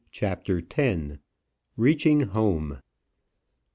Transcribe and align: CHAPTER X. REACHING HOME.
CHAPTER 0.09 0.63
X. 0.67 1.19
REACHING 1.77 2.21
HOME. 2.29 2.79